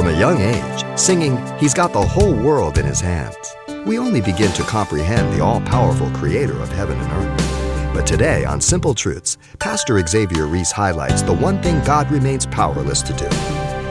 [0.00, 3.36] From a young age, singing He's Got the Whole World in His Hands,
[3.84, 7.92] we only begin to comprehend the all powerful Creator of heaven and earth.
[7.92, 13.02] But today on Simple Truths, Pastor Xavier Reese highlights the one thing God remains powerless
[13.02, 13.26] to do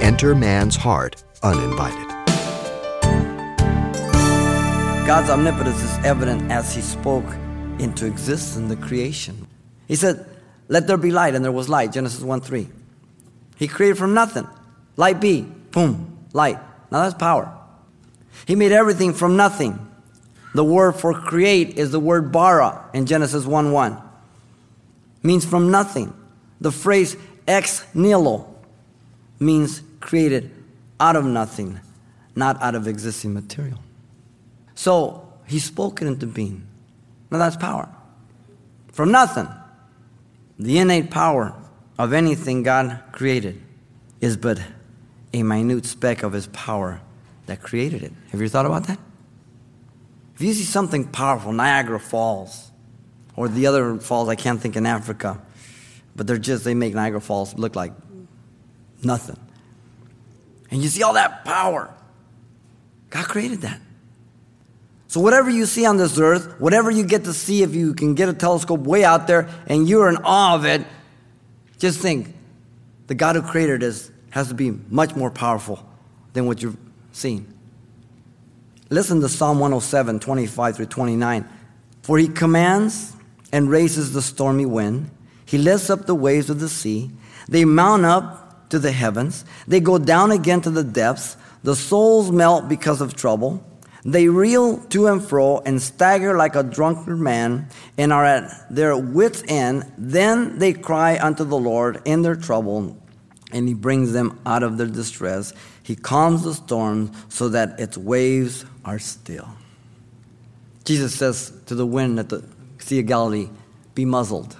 [0.00, 2.08] enter man's heart uninvited.
[5.06, 7.30] God's omnipotence is evident as He spoke
[7.78, 9.46] into existence the creation.
[9.86, 10.24] He said,
[10.68, 11.92] Let there be light, and there was light.
[11.92, 12.68] Genesis 1 3.
[13.58, 14.48] He created from nothing.
[14.96, 16.58] Light be, boom, light.
[16.90, 17.56] Now that's power.
[18.46, 19.86] He made everything from nothing.
[20.54, 24.02] The word for create is the word bara in Genesis 1 1.
[25.22, 26.14] Means from nothing.
[26.60, 28.52] The phrase ex nihilo
[29.38, 30.50] means created
[30.98, 31.80] out of nothing,
[32.34, 33.78] not out of existing material.
[34.74, 36.66] So he spoke it into being.
[37.30, 37.88] Now that's power.
[38.92, 39.48] From nothing.
[40.58, 41.54] The innate power
[41.98, 43.60] of anything God created
[44.20, 44.60] is but
[45.32, 47.00] a minute speck of his power
[47.46, 48.12] that created it.
[48.30, 48.98] Have you thought about that?
[50.34, 52.70] If you see something powerful, Niagara Falls,
[53.36, 55.40] or the other falls I can't think in Africa,
[56.16, 57.92] but they're just, they make Niagara Falls look like
[59.02, 59.36] nothing.
[60.70, 61.92] And you see all that power.
[63.10, 63.80] God created that.
[65.08, 68.14] So, whatever you see on this earth, whatever you get to see, if you can
[68.14, 70.86] get a telescope way out there and you're in awe of it,
[71.78, 72.32] just think
[73.08, 75.84] the God who created this has to be much more powerful
[76.32, 76.76] than what you've
[77.12, 77.52] seen.
[78.88, 81.48] Listen to Psalm 107, 25 through 29.
[82.02, 83.14] For he commands
[83.52, 85.10] and raises the stormy wind,
[85.44, 87.10] he lifts up the waves of the sea,
[87.48, 92.30] they mount up to the heavens, they go down again to the depths, the souls
[92.30, 93.64] melt because of trouble.
[94.02, 98.96] They reel to and fro and stagger like a drunken man and are at their
[98.96, 99.92] wits' end.
[99.98, 102.96] Then they cry unto the Lord in their trouble,
[103.52, 105.52] and he brings them out of their distress.
[105.82, 109.48] He calms the storm so that its waves are still.
[110.84, 112.44] Jesus says to the wind at the
[112.78, 113.48] Sea of Galilee,
[113.94, 114.56] Be muzzled.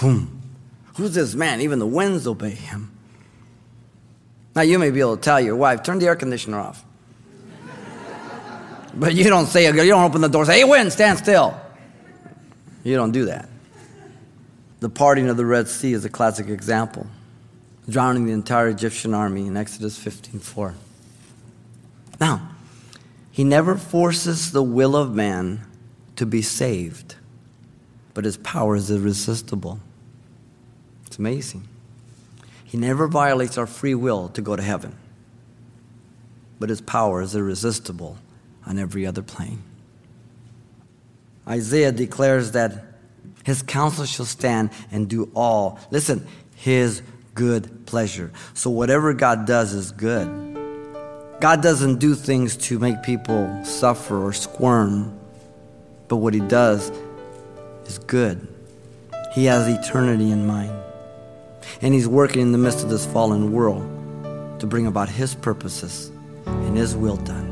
[0.00, 0.42] Boom.
[0.96, 1.60] Who's this man?
[1.60, 2.90] Even the winds obey him.
[4.54, 6.84] Now, you may be able to tell your wife, Turn the air conditioner off.
[8.94, 11.58] But you don't say, you don't open the door say, hey, wind, stand still.
[12.84, 13.48] You don't do that.
[14.80, 17.06] The parting of the Red Sea is a classic example,
[17.92, 20.74] drowning the entire Egyptian army in Exodus 15:4.
[22.18, 22.48] Now,
[23.30, 25.60] he never forces the will of man
[26.16, 27.14] to be saved,
[28.14, 29.80] but his power is irresistible.
[31.06, 31.68] It's amazing.
[32.64, 34.94] He never violates our free will to go to heaven,
[36.58, 38.16] but his power is irresistible
[38.66, 39.62] on every other plane.
[41.46, 42.96] Isaiah declares that
[43.44, 45.78] his counsel shall stand and do all.
[45.90, 47.02] Listen, his
[47.34, 48.30] good pleasure.
[48.54, 50.28] So whatever God does is good.
[51.40, 55.18] God doesn't do things to make people suffer or squirm,
[56.08, 56.90] but what he does
[57.86, 58.46] is good.
[59.32, 60.72] He has eternity in mind.
[61.80, 63.82] And he's working in the midst of this fallen world
[64.60, 66.12] to bring about his purposes
[66.46, 67.51] and his will done.